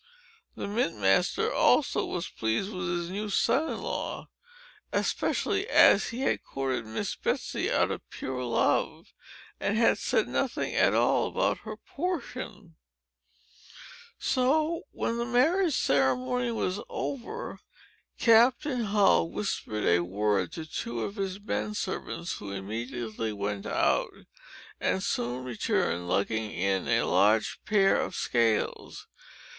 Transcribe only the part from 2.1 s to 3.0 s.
pleased with